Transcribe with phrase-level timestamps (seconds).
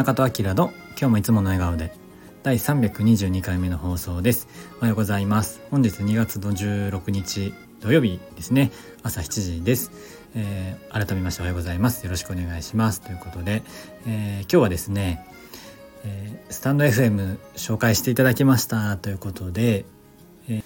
[0.00, 1.92] 中戸明の今日もいつもの笑顔で
[2.42, 4.48] 第322回目の放送です。
[4.78, 5.60] おはようございます。
[5.70, 7.52] 本日2月の16日
[7.82, 8.70] 土曜日ですね。
[9.02, 9.92] 朝7時です、
[10.34, 12.02] えー、改めましておはようございます。
[12.04, 13.02] よろしくお願いします。
[13.02, 13.62] ということで、
[14.06, 15.22] えー、今日はですね、
[16.06, 18.96] えー、スタンド FM 紹介していただきました。
[18.96, 19.84] ということで、
[20.48, 20.62] え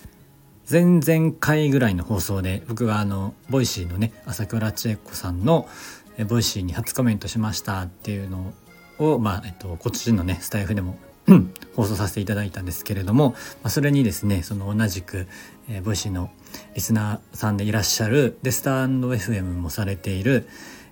[0.70, 5.66] 前々回ぐらいの放送で僕があのボイシーのね朝倉千恵子さんの
[6.28, 8.54] ボイシーに初コメントしましたっていうの
[8.98, 10.98] を、まあえっと、こっちのねスタイフでも
[11.74, 15.26] 放送させていただいたんですけれども、まあ、それにですねその同じく、
[15.68, 16.30] えー、ボイシーの
[16.74, 20.46] リスナーさんでいらっしゃるでスタンド FM もされている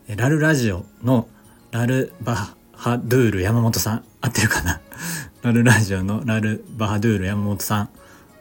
[0.08, 1.28] えラルラジオの
[1.70, 4.80] ラルバハドゥール山本さん合ってるかな？
[5.42, 7.88] ラルラジオのラルバハドゥール山本さん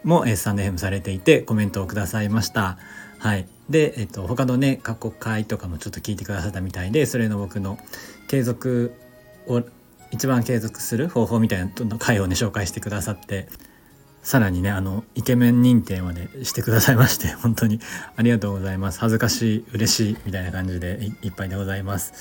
[0.03, 2.77] も、えー、スタンド FM されていてコメントをくださいました。
[3.19, 7.77] はい、で、えっと、他のね過去回とかもちょっと聞いてくださったみたいでそれの僕の
[8.27, 8.93] 継続
[9.47, 9.61] を
[10.11, 13.47] 一番継続する方法みたいな回をね紹介してくださって
[14.23, 17.79] さらにねあのイケメン認定までしてくださいまして 本当に
[18.15, 22.13] ありがとうございます恥ずかしい嬉しいみたいな感じでいっぱいでございます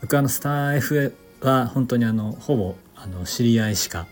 [0.00, 4.06] 僕あのスター F は本当にあのほぼあの知り合いしか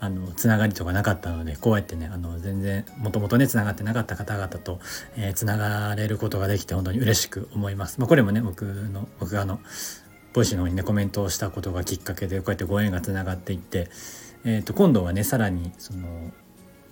[0.00, 4.78] あのつながりとかなかったのでこうやってねあの全然もともとねつながってなかった方々と、
[5.16, 7.98] えー、つながれることができて本当に嬉しく思います。
[7.98, 9.60] まあ、これもね僕の僕があの
[10.32, 13.88] ボイシーの方にねコメントをしたことがきっかけでこうやってご縁がつながっていって、
[14.44, 16.30] えー、と今度はねさらにその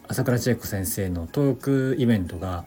[0.09, 2.65] 朝倉千恵子先生のトークイベントが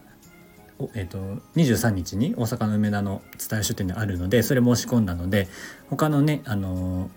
[0.96, 1.18] えーと、
[1.58, 5.50] 23日に大阪の梅田の蔦屋書店であるのでそれ申し込んだので
[5.90, 7.10] 他のねあの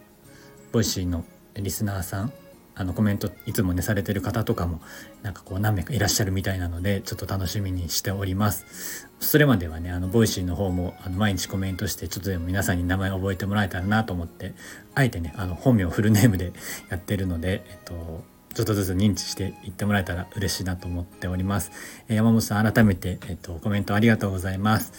[0.73, 2.33] ボイシーのリスナーさん
[2.75, 4.81] あのコメントいつもねされてる方とかも
[5.23, 14.55] なんかこう何名かいらっしゃるみたいなのでちょっと楽しみにしておりますそれまではねあのボイシーの方もあの毎日コメントしてちょっとでも皆さんに名前を覚えてもらえたらなと思って
[14.95, 16.53] あえてねあの本名フルネームで
[16.89, 18.25] やってるのでえっと
[18.55, 21.71] ちょっとずつ認知していってもらえたら嬉しいなと思っております。
[22.09, 24.93] えー、山本さん改めて、えっと、コメントありがとうございます。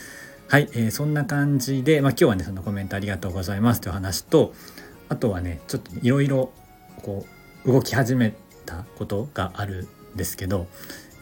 [0.48, 4.54] はい、えー、そんな感じで、まあ、今日はねそのコメントありがとうございますという話と
[5.10, 6.52] あとはねちょっといろいろ
[7.02, 8.34] こう動き始め
[8.66, 10.68] たことがあるんですけど、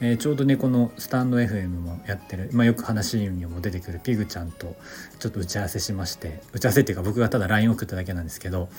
[0.01, 4.75] えー、ちょうどねこのスタンド FM もやってる、まあ、よく話にも出てくるピグちゃんと
[5.19, 8.69] ちょっと打ち合わせしまして打ち合わせっていうか僕がただ LINE 送っただけなんですけど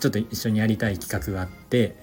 [0.00, 1.96] ちょっと一緒にやりたい企画があって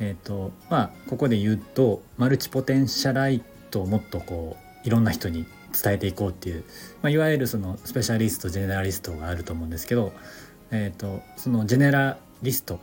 [0.00, 6.64] えっ、ー、とまあここで言うとマルチポテンシャライトをもっとこういろんな人に伝えていこうっていう、
[7.02, 10.12] まあ、いわゆるそのスペシャリストジェネラリストがあると思うんですけど、
[10.70, 12.80] えー、とそのジェネラリスト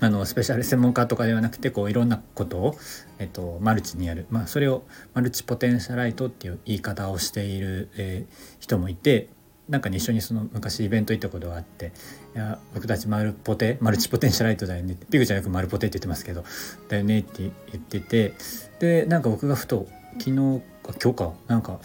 [0.00, 2.76] あのスペシャル専門家とかではなくてこういろんなことを、
[3.18, 4.84] えっと、マルチにやる、まあ、それを
[5.14, 9.28] マルチポテンシャライトっていう言い方をしている、えー、人もいて
[9.68, 11.92] なんかね一緒にその昔イベント行ったことがあって
[12.36, 16.44] 「いや僕たちマルポテマルチポテンシャライトだよね」ピグちゃんよくマルポテって言ってますけど
[16.88, 18.34] 「だよね」って言ってて
[18.78, 19.88] でなんか僕がふと
[20.18, 21.80] 昨日か今日かなんか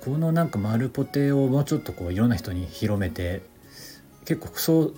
[0.00, 3.42] このなんかマルポテをもうちょっとこういろんな人に広めて
[4.28, 4.94] 結構そう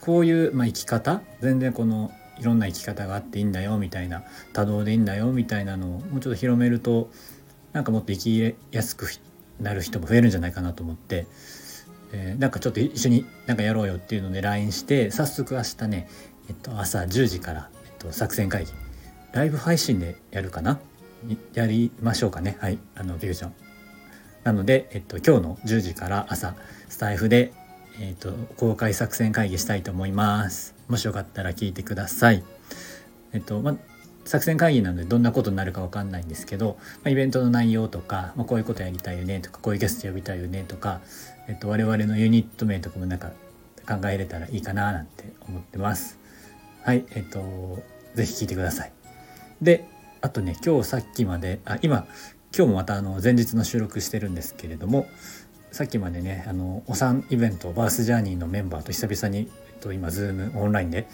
[0.00, 2.10] こういう、まあ、生き方全然この
[2.40, 7.08] いろんな生き方があっていいんだよみたいな多動でいいんだよみたいなのをもうちょっと広めると
[7.72, 9.06] なんかもっと生きやすく
[9.60, 11.28] なる人も増えるんじゃないかなと思って、
[12.12, 16.08] えー、なんかちょっと一緒になんかやろうよっていうので LINE して早速明日ね、
[16.48, 18.72] えっと、朝10時から、えっと、作戦会議
[19.30, 20.80] ライブ配信でやるかな？
[21.54, 22.56] やりましょうかね？
[22.60, 23.52] はいあのビュージョン。
[24.42, 26.56] なので、えっと、今日の10時から朝
[26.88, 27.52] スタイフで
[28.00, 30.74] えーと、公開作戦会議したいと思います。
[30.88, 32.42] もしよかったら聞いてください。
[33.32, 33.76] えっ、とま
[34.24, 41.00] 作戦会議なのでどんなことになるか分かんないんですけど、ま、イベントの内容とか、ま、こういうことやりたいよねとかこういうゲスト呼びたいよねとか、
[41.48, 43.32] えっと、我々のユニット名とかもなんか
[43.86, 46.18] 考えれたらいいかななんて思ってます。
[46.82, 47.82] はいえっと
[48.14, 48.92] 是非聞いてください。
[49.60, 49.88] で
[50.20, 52.06] あとね今日さっきまであ今
[52.56, 55.06] 今日もまたあの前日の収録してるんですけれども
[55.72, 61.08] さっきまでねあのお産イベントバースジャーニーのメンバーと久々に、えっと、今ズームオンラインで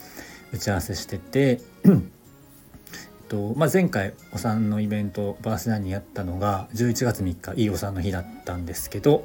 [0.53, 9.25] 打ち合わせしててえっとまあ、前回お産のイベントバースジャーニーやったのが11月3日いいお産の日だったんですけど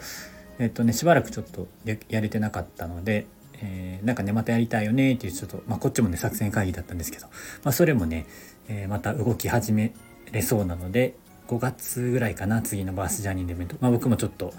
[0.60, 1.68] えっとねしばらくちょっと
[2.10, 3.28] やれてなかったので
[3.66, 7.28] えー、なんかねまたやりたいよねっていうちょっと、まあ、こっちもね作戦会議だったんですけど、
[7.64, 8.26] まあ、それもね、
[8.68, 9.94] えー、また動き始め
[10.34, 11.16] れそうなので
[11.48, 14.54] 5月ぐらいかな次のバースジャーニーのイベント、まあ、僕もちょっと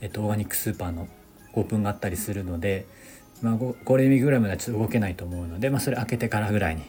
[0.00, 1.08] えっと、オーガニックスーパーの
[1.54, 2.86] オープンがあったりするので、
[3.42, 6.82] まあ、ゴールデンウィークぐらいまではちょっと動けないと思うので、まあ、それ開けてからぐらいに。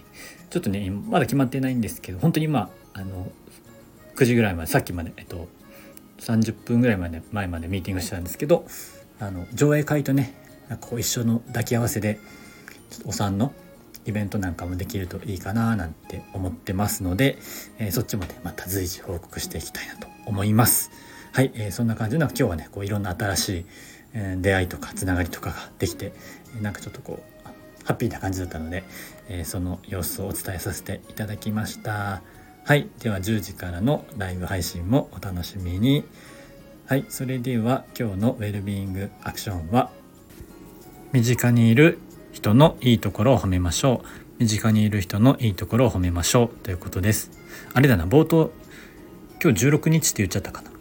[0.50, 3.30] ちょっとねまだ決まってないんですけど本当に今あの
[4.16, 5.50] 9時ぐらいまでさっきまで、えっと、
[6.20, 8.66] 30分ぐらいまで前までミーティングしてたんですけど
[9.20, 10.34] あの上映会とね
[10.80, 12.20] こう一緒の抱き合わせで
[13.04, 13.52] お産の
[14.08, 17.38] イベントなんかもできるといいかななんて思ってますので、
[17.78, 20.92] えー、そっちもねまた随時報告していきたいなと思います。
[21.34, 23.66] はい、えー、そんな感じで今日はねこういろんな新しい、
[24.14, 26.14] えー、出会いとかつながりとかができて
[26.62, 27.48] なんかちょっとこう
[27.86, 28.84] ハッピーな感じだったので、
[29.30, 32.22] えその様子をお伝えさせていただきました。
[32.66, 36.04] はいでは10時からのライブ配信もお楽しみに。
[36.86, 39.90] はいそれでは今日のウェルビーイングアクションは
[41.14, 42.00] 身近にいる
[42.32, 44.08] 人のいいところを褒めましょう。
[44.40, 46.50] 身近にいる人のいいところを褒めましょう。
[46.64, 47.32] ということです。
[47.74, 48.52] あれだな冒頭
[49.42, 50.72] 今日16日って言っちゃったかな。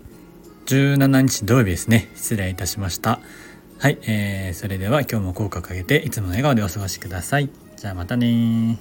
[0.66, 2.08] 17日土曜日ですね。
[2.14, 3.20] 失礼いたしました。
[3.78, 7.50] はい、えー、それでは今日も口角上げていつもの笑顔でお過ごしください。
[7.76, 8.78] じゃあまたね